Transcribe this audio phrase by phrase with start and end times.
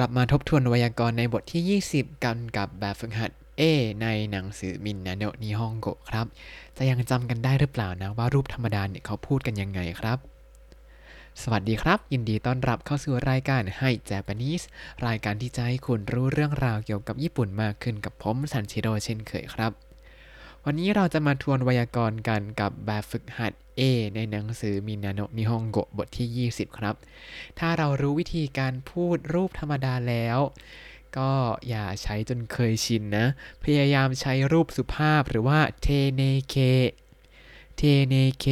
[0.00, 3.62] ลับมาทบทวนไวยากรณ์ในบทที่ 20 กันกับแบบฝึกหัด A
[4.02, 6.26] ในหนังสือมินนาโนนิฮงโกครับ
[6.76, 10.18] จะยังจำกันได้หรือเปล่านะว่ารูปธรรมดาเนี่ยเขาพูดกันยังไงครับ
[11.42, 14.64] สวัสดีครับ ยินดีต้อนรับเข้าสู่รายการให้ Japanese
[15.06, 19.72] รายการที่จะให้คุณรู้เรื่องราวเกี่ยวกับญี่ปุ่นมากขึ้นกับผมซันชิโร่เช่นเคยครับ
[20.64, 23.82] วันนี้เราจะมาทวนไวยากรณ์กันกับแบบฝึกหัด A
[24.14, 26.94] ในหนังสือมินาโนะนิฮงโกะบทที่ 20 ครับ
[27.58, 30.38] ถ้าเรารู้วิธีการพูดรูปธรรมดาแล้ว
[31.18, 31.32] ก็
[31.68, 33.26] อย่าใช้จนเคยชินนะ
[33.64, 36.56] พยายามใช้รูปสุภาพหรือว่า丁寧形
[37.76, 38.46] 丁寧形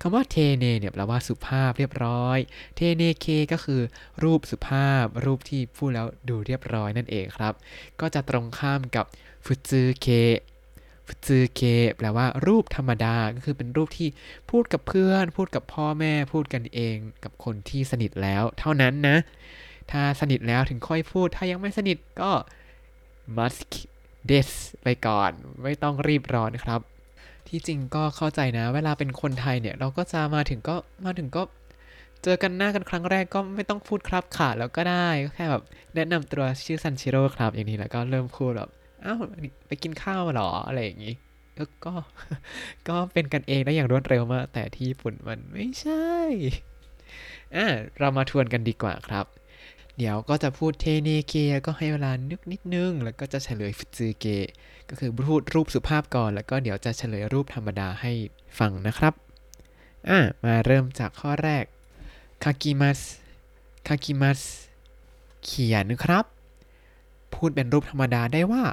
[0.00, 2.38] คำว่า 丁寧 เนี่ยแปลว่าสุภาพเรียบร้อย
[2.76, 3.82] 丁寧形 ก็คือ
[4.22, 7.54] รูปสุภาพ รูปที่พูดแล้วดูเรียบร้อยนั่นเองครับ
[8.00, 9.04] ก็จะตรงข้ามกับ
[9.44, 10.08] 普通形 普通
[11.26, 11.60] 形
[11.96, 14.08] แปลว่ารูปธรรมดาก็คือเป็นรูปที่
[14.50, 19.16] พูดกับเพื่อน พูดกับพ่อแม่พูดกันเองกับคนที่สนิทแล้ว เท่านั้นนะ
[19.90, 22.30] ถ้าสนิทแล้วถึงค่อยพูด ถ้ายังไม่สนิทก็
[23.36, 23.72] must
[24.30, 24.50] des
[24.82, 25.30] ไปก่อน
[25.62, 26.80] ไม่ต้องรีบร้อนครับ
[27.48, 31.42] ที่จริงก็เข้าใจนะ เวลาเป็นคนไทยเนี่ย เราก็จะมาถึงก็มาถึงก็
[32.22, 35.62] เจอกันหน้ากันครั้งแรกก็ไม่ต้องพูดครับค่ะแล้วก็ได้ก็แค่แบบ
[35.94, 38.70] แนะนำตัวชื่อซันชิโร่ครับอย่างนี้แล้วก็เริ่มพูดแบบ
[39.06, 39.18] อ้าว
[39.66, 41.14] ไปกินข้าวมาหรออะไรอย่างนี้
[41.84, 41.92] ก็
[42.88, 46.14] ก็เป็นกันเองได้อย่างรวดเร็วมาก แต่ที่ญี่ปุ่นมันไม่ใช่
[47.56, 47.66] อะ
[47.98, 49.26] เรามาทวนกันดีกว่าครับ
[49.98, 51.34] เดี๋ยวก็จะพูดเทเนเก
[51.66, 54.26] ก็ให้เวลานึกนิดนึง แล้วก็จะเฉลยฟุจืเก
[54.88, 58.12] ก็คือพูดรูปสุภาพก่อน แล้วก็เดี๋ยวจะเฉลยรูปธรรมดาให้
[58.58, 59.14] ฟังนะครับ
[60.08, 61.64] อะ มาเริ่มจากข้อแรก
[62.44, 63.00] คากิมัส
[63.88, 64.40] คากิมัส
[65.44, 66.24] เขียนครับ
[67.34, 68.64] พูดเป็นรูปธรรมดาได้ว่า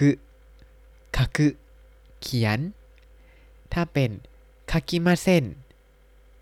[0.00, 0.10] กุ
[1.16, 1.46] คากุ
[2.22, 2.58] เขียน
[3.72, 4.10] ถ้าเป็น
[4.70, 5.44] คากิมาเซน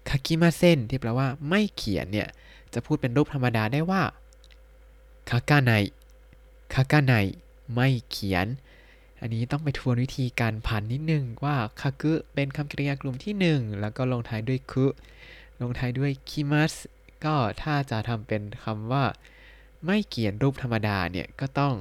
[0.08, 2.28] คากิมาเซนที่แปลว่าไม่เขียนเนี่ย
[2.74, 4.02] จะพูดเป็นรูปธรรมดาได้ว่า
[5.30, 5.72] คากาไน
[6.74, 7.14] คากาไน
[7.74, 8.46] ไม่เขียน
[9.20, 14.86] อันนี้ต้องไปทวนวิธีการผันนิดนึงว่าคากุเป็นคำกริยากลุ่มที่ 1 แล้วก็ลงท้ายด้วยคุ
[15.60, 16.74] ลงท้ายด้วยคิมัส
[17.24, 19.04] ก็ถ้าจะทำเป็นคำว่า
[19.84, 21.74] ไม่เขียนรูปธรรมดาเนี่ย ก็ต้อง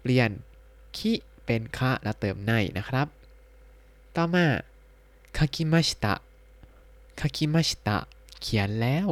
[0.00, 0.30] เปลี่ยน
[0.98, 1.12] คิ
[1.44, 3.06] เป็นคะแล้วเติมในนะครับ
[4.16, 4.46] ต่อมา
[5.36, 6.14] คากิมาชิตะ
[7.20, 7.98] คากิมาชิตะ
[8.40, 9.06] เขียนแล้ว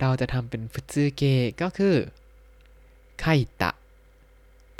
[0.00, 1.96] เราจะทำเป็นฟุจือเกะก็คือ
[3.20, 3.26] ไค
[3.62, 3.70] ตะ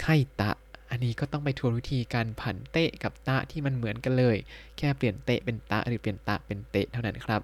[0.01, 0.07] ไค
[0.41, 0.51] ตะ
[0.91, 4.37] อันนี้ก็ต้องไปทวนวิธีการผันเตะกับตะที่มันเหมือนกันเลย
[4.77, 7.41] แค่เปลี่ยนเตะเป็นตะหรือเปลี่ยนตะเป็นเตะเท่านั้นครับ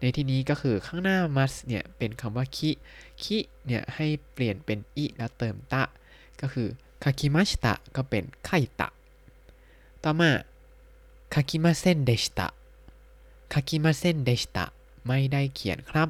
[0.00, 2.70] ในที่นี้ก็คือข้างหน้า must เนี่ยเป็นคำว่าคิ
[3.22, 5.82] คิเนี่ยให้เปลี่ยนเป็นอิแล้วเติมตะ
[6.40, 6.68] ก็คือ
[7.02, 8.50] คากิมาชิตะก็เป็นไค
[8.80, 8.88] ตะ
[10.02, 10.30] ต่อมา
[11.34, 12.48] คากิมาเซนเดชิตะ
[13.52, 14.64] คากิมาเซนเดชิตะ
[15.06, 16.08] ไม่ได้เขียนครับ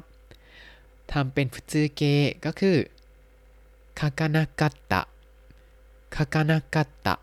[1.11, 2.01] ทำเป็นฟุจือเก
[2.45, 2.77] ก็คือ
[3.99, 5.01] คากานากัตตะ
[6.15, 7.15] คากานากัตตะ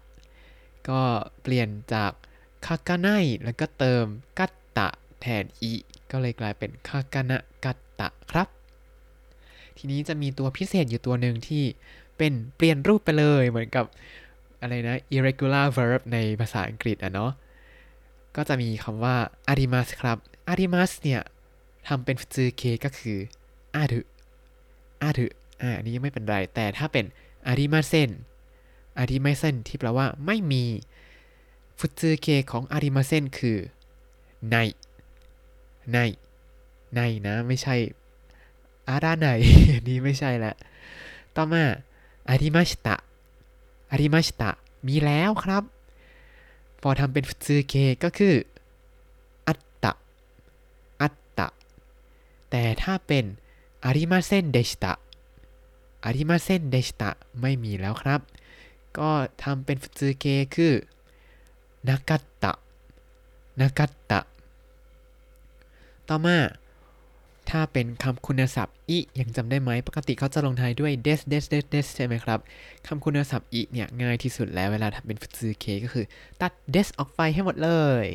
[0.88, 1.02] ก็
[1.42, 2.12] เปลี่ยนจาก
[2.66, 3.08] คากาไน
[3.44, 4.04] แล้วก็เติม
[4.38, 4.88] กัตตะ
[5.20, 5.72] แทนอี
[6.10, 8.48] ก็เลยกลายเป็นคากานากัตตะครับ
[9.76, 11.64] ทีนี้จะมีตัวพิเศษอยู่ตัวหนึ่งที่
[12.18, 13.84] เป็นเปลี่ยนรูปไปเลยเหมือนกับ
[14.60, 17.32] อะไรนะ irregular verb ในภาษาอังกฤษอะเนาะ
[18.36, 19.16] ก็จะมีคำว่า
[19.52, 20.18] arimas ครับ
[20.52, 21.22] arimas เนี่ย
[21.88, 23.18] ทำเป็นฟูเคก็คือ
[23.76, 24.00] อารุ
[25.02, 25.26] อารุ
[25.60, 27.04] อ่าอันนี้ยังไม่เป็นไร แต่ถ้าเป็น
[27.50, 28.10] arimasen
[29.02, 30.64] arimasen ที่แปลว่าไม่มี
[31.78, 31.86] ฟู
[32.20, 33.58] เคของ arimasen คือ
[34.50, 34.56] ใน
[35.92, 35.98] ใน
[36.94, 37.76] ในนะ ไม่ใช่
[38.88, 39.28] อาราไหน
[39.72, 40.54] อันนี้ไม่ใช่ละ
[41.36, 41.64] ต่อมา
[42.28, 42.96] อาริมาชิตะ
[43.90, 44.50] อาริมาชิตะ
[44.86, 45.64] มีแล้วครับ
[46.80, 47.74] พอทำเป็นฟูจือเก
[48.04, 48.34] ก็คือ
[49.48, 49.92] อัตตะ
[51.02, 51.48] อัตตะ
[52.50, 53.24] แต่ถ้าเป็น
[53.84, 54.92] อาริมาเซนเดชิตะ
[56.04, 58.20] อาริมาเซนเดชิตะไม่มีแล้วครับ
[58.98, 59.10] ก็
[59.42, 60.74] ทำเป็นฟูจือเกคือ
[61.88, 62.52] นากัตตะ
[63.60, 64.20] นากัตตะ
[66.08, 66.36] ต่อมา
[67.50, 72.38] ถ้าเป็นคำคุณศัพท์อียังจำได้ไหมปกติเขาจะลงท้ายด้วย des des des des ใช่ไหมครับ
[72.86, 76.04] คำคุณศัพท์อีเนี่ยง่ายที่สุดแล้วเวลาทำเป็นฟูซือเคก็คือ
[76.40, 77.70] ตัด です ออกไปให้หมดเล
[78.04, 78.06] ย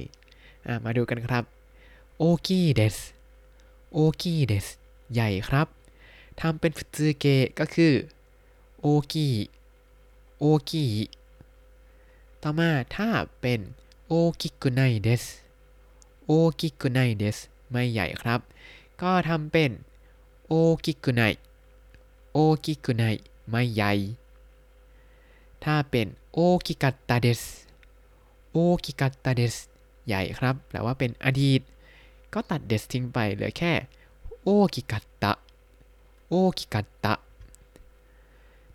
[0.85, 1.43] มาดูกันครับ
[2.17, 2.97] 大きいです
[3.93, 4.67] 大きいです
[5.13, 5.67] ใหญ่ครับ
[6.41, 7.25] ทำเป็นฟูซือเค
[7.59, 7.93] ก็คือ
[8.81, 9.27] โอกี
[10.39, 10.85] โอกี
[12.41, 13.09] ต่อมาถ้า
[13.41, 13.59] เป็น
[14.07, 15.23] 大きくないです
[16.25, 17.37] 大きくないです
[17.69, 18.39] ไม่ใหญ่ครับ
[19.03, 19.71] ก็ทำเป็น
[20.47, 21.21] 大きくな
[22.33, 23.03] い 大きくない
[23.49, 23.91] ไม่ใหญ่
[25.63, 27.41] ถ้าเป็น大きかったです
[28.51, 29.55] 大きかったです
[30.07, 31.61] ใหญ่ครับแปลว่าเป็นอดีต
[32.33, 33.73] ก็ตัด です ทิ้งไปเหลือแค่
[34.43, 37.13] 大きかった 大きかった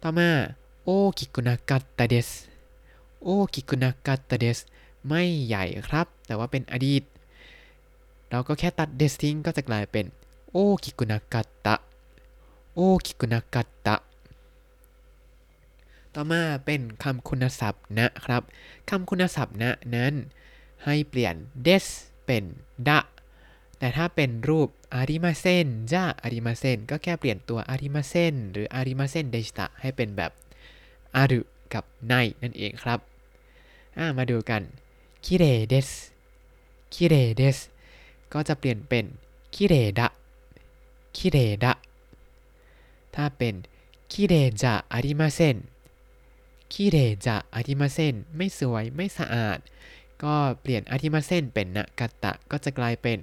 [0.03, 0.29] ต่อมา
[0.85, 2.29] 大きくなかったです
[3.23, 4.59] 大きくなかったです
[5.07, 7.03] ไม่ใหญ่ครับ แต่ว่าเป็นอดีต
[8.31, 10.07] เราก็แค่ตัด です ทิ้งก็จะกลายเป็น
[10.51, 11.77] โอคิกุนากาตตะ
[12.75, 13.97] โอคิกุนากาตตะ
[16.15, 18.43] ต่อมาเป็นคำคุณศัพท์นะครับ
[18.91, 20.15] คำคุณศัพท์นะนั้น
[20.85, 21.35] ให้เปลี่ยน
[21.67, 21.87] des
[22.25, 22.45] เป็น
[22.89, 23.01] ดะ
[23.79, 30.33] แต่ถ้าเป็นรูปอาริมาเซนจะอาริมาเซนก็แค่เปลี่ยนตัวอาริมาเซนหรืออาริมาเซนเดชตะให้เป็นแบบ
[31.17, 31.41] อารุ
[31.75, 33.01] กับไนนั่นเองครับ
[34.19, 34.63] มาดูกัน
[35.25, 35.89] คิเรเดส
[36.95, 37.59] คิเรเดส
[38.33, 39.05] ก็จะเปลี่ยนเป็น
[39.55, 40.09] คิเรดะ
[41.17, 41.73] คิเรดะ
[43.15, 43.55] ถ้าเป็น
[44.13, 45.57] คิเรจะอาริมาเซน
[46.73, 46.97] คิเร
[47.27, 49.59] จะอาริมาเซนไม่สวยไม่สะอาด
[50.23, 53.19] ก็เปลี่ยนอาริมาเซนเป็นนักตะ ก็จะกลายเป็น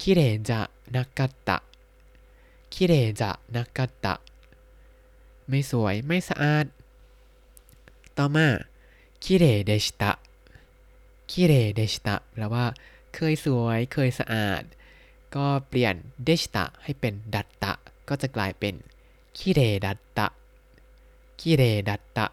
[0.00, 0.20] คิเร
[0.50, 0.60] จะ
[0.94, 1.58] นักตะ
[2.74, 4.14] คิเรจะนักตะ
[5.48, 6.66] ไม่สวยไม่สะอาด
[8.16, 8.46] ต่อมา
[9.24, 10.12] คิเรเดชิตะ
[11.30, 12.66] คิเรเดชิตะแปลว่า
[13.14, 14.62] เคยสวย เคยสะอาด
[15.36, 15.94] ก็เปลี่ยน
[16.24, 17.72] เดชตะให้เป็นดัตตะ
[18.08, 18.74] ก็จะกลายเป็น
[19.38, 20.26] คิเรดัตตะ
[21.40, 22.26] คิเรดัตตะ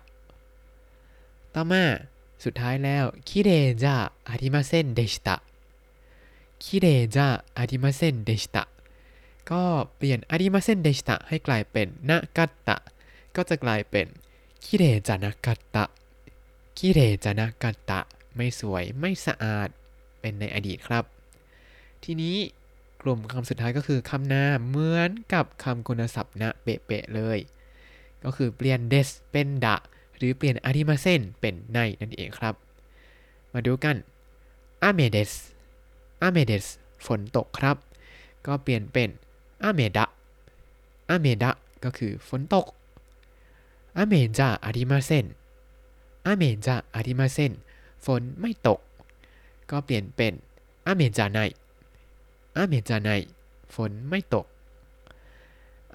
[1.53, 1.83] ต่อมา
[2.43, 3.49] สุดท้ายแล้วคิเร
[3.83, 3.95] จะ
[4.27, 5.35] อาริมาเซนเดชตะ
[6.63, 8.63] คิเรจะอาริมาเซนเดชตะ
[9.51, 9.63] ก็
[9.95, 12.77] เปลี่ยนอาริมาเซนเดชตะให้กลายเป็นนากัตตะ
[13.35, 14.07] ก็จะกลายเป็น
[14.63, 15.85] คิเรจานากัตตะ
[16.77, 17.99] คิเรจานากัตตะ
[18.35, 19.69] ไม่สวยไม่สะอาด
[20.21, 21.03] เป็นในอดีตครับ
[22.03, 22.35] ทีนี้
[23.01, 27.39] กลุ่มคำสุดท้ายก็คือคำนามเหมือนกับคำคุณศัพท์นะเป๊ะๆเลย
[28.23, 29.75] ก็คือเปลี่ยน des เป็นดะ
[30.17, 32.55] หรือเปลี่ยนอาริมาเซนเป็นในนั่นเองครับ
[33.53, 33.97] มาดูกัน
[34.83, 35.31] อาเมเดส
[36.21, 36.65] อาเมเดส
[37.05, 37.77] ฝนตกครับ
[38.45, 39.09] ก็เปลี่ยนเป็น
[39.63, 40.05] 雨だ 雨
[41.09, 41.51] だ
[41.83, 42.65] ก็คือฝนตก
[43.97, 45.25] 雨じゃありません
[46.25, 47.51] 雨じゃありません
[48.05, 48.79] ฝนไม่ตก
[49.71, 50.33] ก็เปลี่ยนเป็น
[50.85, 51.39] 雨じゃな
[52.57, 53.09] い 雨じゃない
[53.75, 54.45] ฝนไม่ตก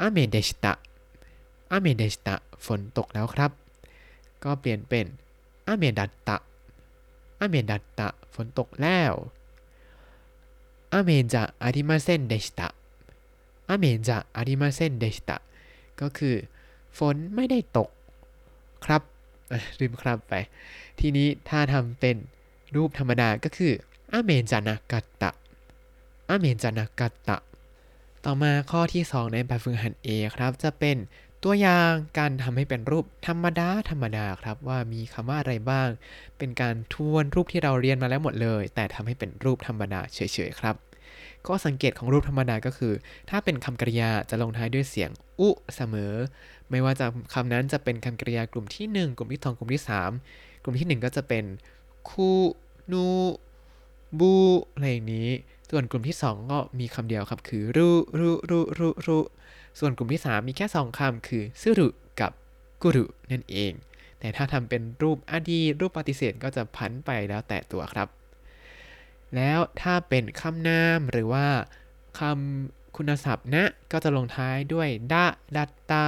[0.00, 0.72] 雨でした 雨
[1.70, 2.34] でした
[2.66, 3.50] ฝนตกแล้วครับ
[4.44, 5.06] ก็เปลี่ยนเป็น
[5.66, 9.12] 雨だった 雨だったฝนตกแล้ว
[10.92, 12.68] 雨じゃありませんでした 雨
[13.68, 15.36] じゃありませんでした
[16.00, 16.34] ก็คือ
[16.98, 17.90] ฝนไม่ได้ตก
[18.84, 19.02] ครับ
[19.80, 20.34] ลืมครับไป
[21.00, 22.16] ทีนี้ถ้าทำเป็น
[22.74, 23.72] รูปธรรมดาก็คือ
[24.12, 27.38] 雨じゃなかった 雨じゃなかった
[28.24, 30.96] ต่อมาข้อที่ 2 ในแบบฝึกหัด A ครับ จะเป็น
[31.44, 35.88] ตัวอย่างการทำให้เป็นรูปธรรมดาธรรมดาครับว่ามีคำว่าอะไรบ้าง
[36.38, 40.74] เป็นการทวนรูปที่เราเรียนมาแล้วหมดเลย แต่ทำให้เป็นรูปธรรมดาเฉยๆครับ
[41.46, 42.92] ข้อสังเกตของรูปธรรมดาก็คือ
[43.30, 45.10] ถ้าเป็นคำกริยาจะลงท้ายด้วยเสียง
[45.40, 46.12] อุเสมอ
[46.70, 49.82] ไม่ว่าจะคำนั้นจะเป็นคำกริยากลุ่มที่ 1 กลุ่มที่ 2 กลุ่มที่
[50.22, 51.44] 3 กลุ่มที่ 1 ก็จะเป็น
[52.10, 52.30] คู
[52.92, 53.06] นู
[54.18, 54.34] บู
[54.72, 55.30] อะไรอย่างนี้
[55.70, 57.88] ส่วนกลุ่มที่ 2 ก็มีคำเดียวครับ คือรุ
[58.18, 59.18] รุรุรุรุ
[59.78, 61.88] ส่วนกลุ่มที่ 3 มีแค่ 2คำคือซึรุ
[62.20, 62.32] กับ
[62.82, 63.72] กุรุนั่นเอง
[64.20, 68.08] แต่ถ้าทำเป็นรูปอดีรูปปฏิเสธก็จะพันไปแล้วแต่ตัวครับ
[69.36, 71.46] แล้วถ้าเป็นคำนามหรือว่า
[72.20, 75.26] คำคุณศัพท์นะ ก็จะลงท้ายด้วยดะ
[75.56, 76.06] ดัตตา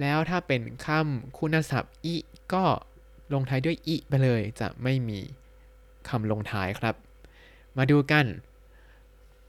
[0.00, 2.16] แล้วถ้าเป็นคำคุณศัพท์อิ
[2.52, 2.64] ก็
[3.32, 5.20] ลงท้ายด้วยอิไปเลยจะไม่มี
[6.08, 6.94] คำลงท้ายครับ
[7.76, 8.26] มาดูกัน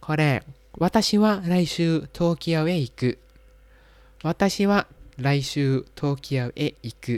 [0.03, 0.41] ข้อแรก
[0.81, 7.17] 私は来週東京へ行く 私は来週東京へ行く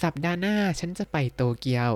[0.00, 1.92] สัปดาห์หน้าฉันจะไปโตเกียว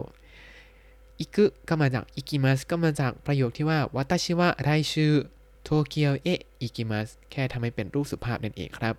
[1.21, 8.95] 行く ก็มาจาก 行きます ก็มาจากประโยคที่ว่า 私は来週東京へ行きます แค่ทำให้เป็นรูปสุภาพนั่นเองครับ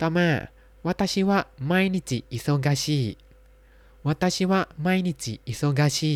[0.00, 0.28] ต่อมา
[0.86, 3.00] 私は毎日忙しい
[4.06, 6.14] 私は毎日忙しい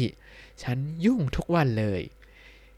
[0.63, 2.03] ฉันยุ่งทุกวันเลย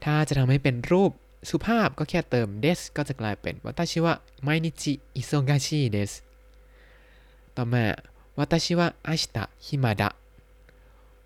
[0.03, 1.11] ถ้าจะทำให้เป็นรูป
[1.49, 6.11] สุภาพก็แค่เติม des ก็จะกลายเป็นวัตชิวะไมนิจิอิโซกาชิเดส
[7.55, 7.85] ต่อมา
[8.37, 10.09] วัตชิวะอาชิตะฮิมาดะ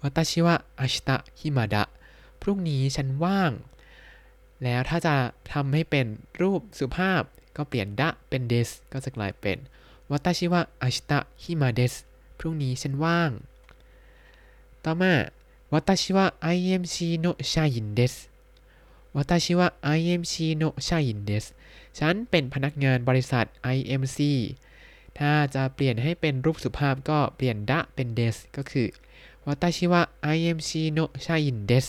[0.01, 1.83] วัตชิวะอาชตะฮิมาดะ
[2.41, 3.51] พรุ่งนี้ฉันว่าง
[4.63, 5.15] แล้วถ้าจะ
[5.53, 6.07] ทำให้เป็น
[6.41, 7.21] รูปสุภาพ
[7.55, 9.57] ก็เปลี่ยนดะเป็นเดสก็จะกลายเป็น
[10.11, 11.93] วัตชิวะอาชตะฮิมาเดส
[12.39, 13.31] พรุ่งนี้ฉันว่าง
[14.84, 15.12] ต่อมา
[15.70, 18.34] 私は IMC の社員です。
[19.14, 21.54] 私は IMC の社員です
[21.92, 24.18] ฉันเป็นพนักงานบริษัท IMC
[25.18, 28.88] ถ้าจะเปลี่ยนให้เป็นรูปสุภาพก็เปลี่ยนดะเป็นเดสก็คือ
[29.46, 29.94] 私は
[30.34, 31.86] IMC の社員です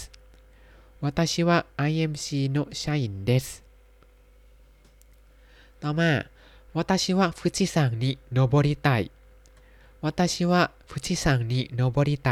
[1.01, 2.25] 私は IMC
[2.55, 3.45] の社員です
[5.81, 6.11] ต่อมา
[6.77, 7.65] 私は富士
[10.02, 12.30] วาตาชิวะฟูจิซังนิโนบริไต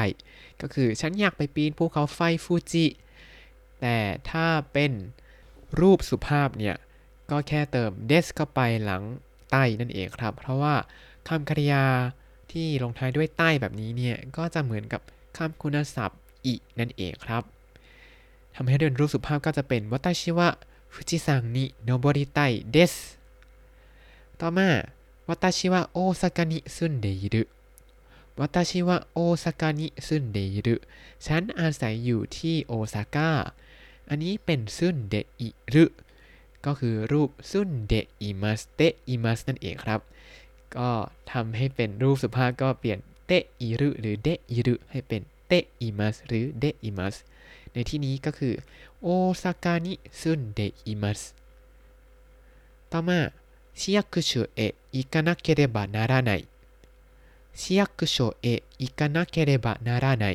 [0.60, 2.86] ก็คือฉันอยากไปปีนภูเขาไฟฟูจิ
[3.80, 3.96] แต่
[4.30, 4.92] ถ้าเป็น
[5.80, 6.76] รูปสุภาพเนี่ย
[7.30, 9.02] ก็แค่เติมเดชเข้าไปหลัง
[9.50, 10.74] ใต้นั่นเองครับ เพราะว่า
[11.28, 11.84] คำกริยา
[12.52, 15.00] ที่ลงท้ายด้วยใต้แบบนี้เนี่ย ก็จะเหมือนกับ
[15.36, 17.42] คำคุณศัพท์อินั่นเองครับ
[18.54, 22.38] ทำให้เป็นรูปสุภาพก็จะเป็น私は富士山に登りた
[22.70, 22.94] いです
[24.40, 24.68] ต่อมา
[25.28, 27.42] 私は大阪に住んでいる
[28.37, 30.75] รุวัตชิวะโอซากะนิซุนเดยิรุ
[31.25, 33.31] ฉันอาศัยอยู่ที่โอซาก้า
[34.09, 35.85] อันนี้เป็นซุนเดอิรุ
[36.65, 40.01] ก็คือรูปซุนเดอิมัสเตอิมัสนั่นเองครับ
[40.77, 40.91] ก็
[41.31, 47.15] ทำให้เป็นรูปสุภาพก็เปลี่ยนเตอิรุหรือเดอิรุให้เป็นเตอิมัสหรือเดอิมัส
[47.73, 48.53] ในที่นี้ก็คือ
[49.01, 49.07] โอ
[49.41, 51.21] ซากะนิซุนเดอิมัส
[52.91, 53.19] ต่อมา
[53.79, 56.47] 市役所へ行かなければならない
[57.60, 60.26] 市役所へ行かなければならない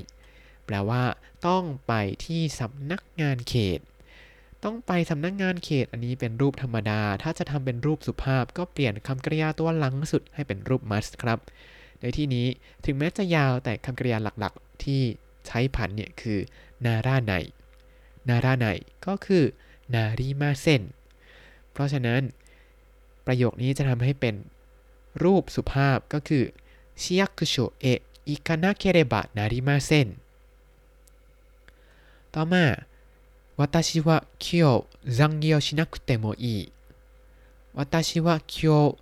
[0.65, 1.03] แปลว่า
[1.47, 1.93] ต้องไป
[2.25, 3.79] ที่สำนักงานเขต
[4.63, 11.39] ต้องไปสำนักงานเขตอันนี้เป็นรูปธรรมดา ถ้าจะทำเป็นรูปสุภาพ ก็เปลี่ยนคำกริยาตัวหลังสุดให้เป็นรูป ます ครับ
[12.01, 12.47] ในที่นี้
[12.85, 15.01] ถึงแม้จะยาวแต่คำกริยาหลักๆ ที่
[15.47, 16.39] ใช้ผันเนี่ยคือ
[16.85, 17.33] นาราไน
[18.29, 18.67] นาราไน
[19.05, 19.43] ก็คือ
[19.93, 20.83] นาริมาเซน
[21.71, 22.21] เพราะฉะนั้น
[23.25, 24.35] ประโยคนี้จะทำให้เป็น
[25.23, 26.43] รูปสุภาพก็คือ
[27.02, 30.08] ชิยักโชเอะอิคานาเคเรบะนาริมาเซน
[32.32, 32.64] ต่อมา
[33.60, 34.08] 私は
[34.38, 36.72] 今日残業しなくてもいい
[37.74, 38.96] 私は今日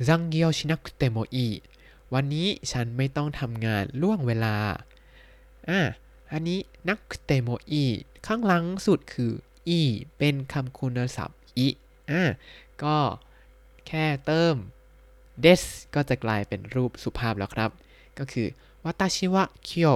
[0.00, 1.62] 残業しなくてもいい
[2.12, 4.56] วันนี้ฉันไม่ต้องทำงานล่วงเวลา
[5.68, 5.80] อ่ะ
[6.32, 7.84] อันนี้นักเตโมอี
[8.26, 9.32] ข้างหลังสุดคือ
[9.68, 9.80] อี
[10.18, 11.68] เป็นคำคุณศัพท์อี
[12.10, 12.22] อ่ะ
[12.82, 12.96] ก็
[13.86, 14.54] แค่เติม
[15.43, 15.63] des
[15.93, 17.71] ก็จะกลายเป็นรูปสุภาพแล้วครับ
[18.17, 18.47] ก็คือ
[18.83, 19.95] วาตาชิวะเคียว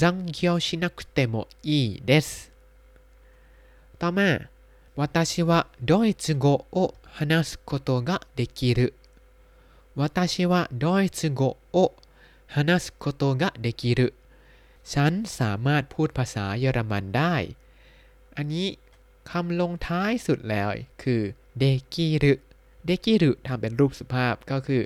[0.00, 1.34] ซังเคียวชินักเตโม
[1.66, 2.28] อีเดส
[4.00, 4.28] ต่อมา
[4.98, 5.58] วัตชิวะ
[5.90, 6.76] ดอยจิโกโอ
[7.16, 8.88] ฮานาสโกโตะเดกิรุ
[9.98, 11.76] วัตชิวะดอยจิโกโอ
[12.54, 14.08] ฮานาสโกโตะเดกิรุ
[14.92, 17.34] ฉันสามารถพูดภาษาเยอรมันได้
[18.36, 18.66] อันนี้
[19.30, 20.68] คำลงท้ายสุดแล้ว
[21.02, 21.20] คือ
[21.58, 22.32] เดกิรุ
[22.86, 24.82] เดกิรุทำเป็นรูปสุภาพก็คือ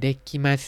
[0.00, 0.62] เดกิมัส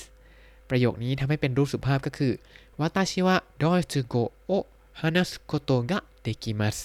[0.68, 2.32] ประโยคนี้ทำให้เป็นรูปสุภาพก็คือ
[2.80, 4.14] วาตาชิวะดอยจูโก
[4.46, 4.52] โอ
[5.00, 6.78] ฮานาสโกโตะเดกิมัส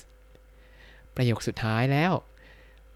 [1.15, 2.13] ประโยคสุดท้ายแล้ว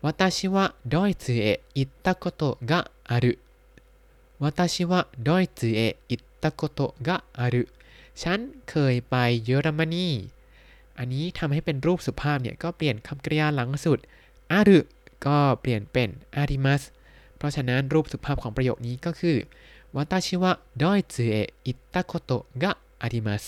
[0.04, 3.34] วาตาชิวะดอยจูเออิตะโกโตะอารุ
[4.42, 7.64] วาตาชิวะดอยจูเออิตะโกโตะอารุ
[8.22, 8.40] ฉัน
[8.70, 9.16] เคยไป
[9.46, 10.10] เยอรมนี
[10.98, 14.00] อันนี้ทำให้เป็นรูปสุภาพเนี่ยก็เปลี่ยนคำกริยาหลังสุด
[14.52, 14.80] อารุ
[15.26, 16.82] ก็เปลี่ยนเป็นอาริมัส
[17.38, 19.38] เพราะฉะนั้นรูปสุภาพของประโยคนี้ก็คือ
[19.96, 23.44] 私はドイツへ行ったことがあります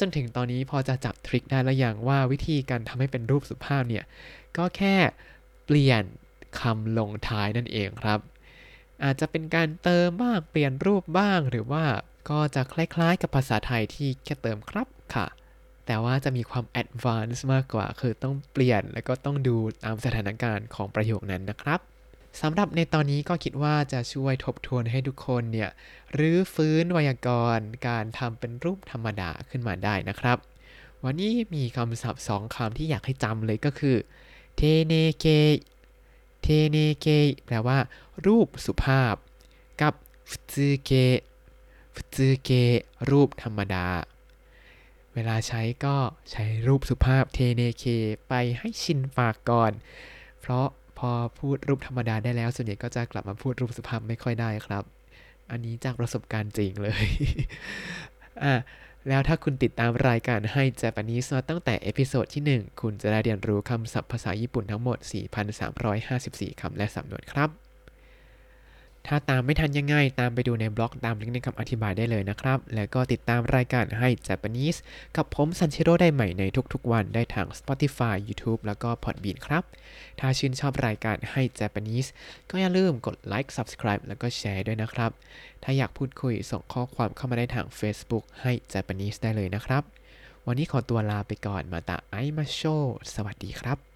[0.00, 4.04] จนถึงตอนนี้พอจะจับ trick ได้แล้วอย่างว่าวิธีการทำให้เป็นรูปสุภาพเนี่ย
[4.56, 4.96] ก็แค่
[5.64, 6.02] เปลี่ยน
[6.60, 8.20] คำลงท้ายนั่นเองครับ
[9.04, 11.84] อาจจะเป็นการเติมบ้างเปลี่ยนรูปบ้างหรือว่า
[12.30, 15.26] ก็จะคล้ายๆ กับภาษาไทยที่แค่เติมครับค่ะ
[15.86, 21.80] แต่ว่าจะมีความ advance มากกว่า คือต้องเปลี่ยนแล้วก็ต้องดูตามสถานการณ์ของประโยคนั้นนะครับ
[22.40, 25.70] สำหรับในตอนนี้ก็คิดว่าจะช่วยทบทวนให้ทุกคนเนี่ย
[26.18, 30.38] รื้อฟื้นไวยากรณ์ การทำเป็นรูปธรรมดาขึ้นมาได้นะครับ
[31.04, 33.96] วันนี้มีคำศัพท์สองคำที่อยากให้จำเลยก็คือ
[34.56, 35.26] เทเนเก
[36.42, 37.06] เทเนเก
[37.46, 37.78] แปลว่า
[38.26, 39.14] รูปสุภาพ
[39.82, 39.94] กับ
[40.30, 40.92] ฟุซึเก
[41.94, 42.50] ฟุซึเก
[43.10, 43.86] รูปธรรมดา
[45.14, 45.96] เวลาใช้ก็
[46.32, 47.84] ใช้รูปสุภาพเทเนเค
[48.28, 49.72] ไปให้ชินปากก่อน
[50.40, 50.66] เพราะ
[50.98, 54.84] พอพูดรูปธรรมดาได้แล้ว ส่วนใหญ่ก็จะกลับมาพูดรูปสุภาพไม่ค่อยได้ครับ
[55.50, 57.04] อันนี้จากประสบการณ์จริงเลย
[58.44, 58.54] อะ
[59.08, 64.98] แล้วถ้าคุณติดตามรายการให้ Japanese มาตั้งแต่ episode ที่ 1 คุณจะได้เรียนรู้คำศัพท์ภาษาญี่ปุ่นทั้งหมด
[65.78, 67.69] 4,354 คำและสำนวนครับ
[69.06, 74.78] ถ้าตามไม่ทันยังไง ตามไปดูในบล็อกตามลิงก์ในคำอธิบายได้เลยนะครับ แล้วก็ติดตามรายการให้ Japanese
[75.16, 76.42] กับผมซันเชโร่ได้ใหม่ใน
[76.72, 79.64] ทุกๆวันได้ทาง Spotify YouTube แล้วก็ Podbean ครับ
[80.20, 82.08] ถ้าชื่นชอบรายการให้ Japanese
[82.50, 85.10] ก็อย่าลืมกดไลค์ Subscribe แล้วก็แชร์ด้วยนะครับ
[85.62, 89.82] ถ้าอยากพูดคุยส่งข้อความเข้ามาได้ทาง Facebook ให้ Japanese ได้เลยนะครับ
[90.46, 92.62] วันนี้ขอตัวลาไปก่อนมาตาไอมาโช
[93.14, 93.89] สวัสดีครับ